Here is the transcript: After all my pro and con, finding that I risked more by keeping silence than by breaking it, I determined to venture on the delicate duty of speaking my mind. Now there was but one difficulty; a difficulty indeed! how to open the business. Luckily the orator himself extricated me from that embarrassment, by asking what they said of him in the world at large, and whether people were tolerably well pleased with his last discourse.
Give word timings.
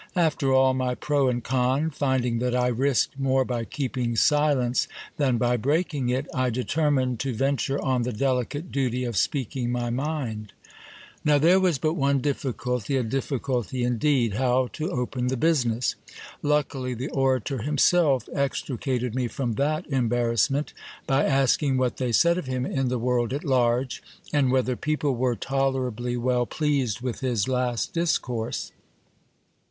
After 0.15 0.51
all 0.51 0.73
my 0.73 0.95
pro 0.95 1.29
and 1.29 1.43
con, 1.43 1.91
finding 1.91 2.39
that 2.39 2.55
I 2.55 2.69
risked 2.69 3.19
more 3.19 3.45
by 3.45 3.65
keeping 3.65 4.15
silence 4.15 4.87
than 5.17 5.37
by 5.37 5.57
breaking 5.57 6.09
it, 6.09 6.25
I 6.33 6.49
determined 6.49 7.19
to 7.19 7.35
venture 7.35 7.79
on 7.79 8.01
the 8.01 8.11
delicate 8.11 8.71
duty 8.71 9.03
of 9.03 9.15
speaking 9.15 9.71
my 9.71 9.91
mind. 9.91 10.53
Now 11.23 11.37
there 11.37 11.59
was 11.59 11.77
but 11.77 11.93
one 11.93 12.17
difficulty; 12.17 12.97
a 12.97 13.03
difficulty 13.03 13.83
indeed! 13.83 14.33
how 14.33 14.69
to 14.73 14.89
open 14.89 15.27
the 15.27 15.37
business. 15.37 15.93
Luckily 16.41 16.95
the 16.95 17.09
orator 17.11 17.59
himself 17.61 18.27
extricated 18.33 19.13
me 19.13 19.27
from 19.27 19.53
that 19.53 19.85
embarrassment, 19.85 20.73
by 21.05 21.25
asking 21.25 21.77
what 21.77 21.97
they 21.97 22.11
said 22.11 22.39
of 22.39 22.47
him 22.47 22.65
in 22.65 22.87
the 22.87 22.97
world 22.97 23.33
at 23.33 23.43
large, 23.43 24.01
and 24.33 24.51
whether 24.51 24.75
people 24.75 25.13
were 25.15 25.35
tolerably 25.35 26.17
well 26.17 26.47
pleased 26.47 27.01
with 27.01 27.19
his 27.19 27.47
last 27.47 27.93
discourse. 27.93 28.71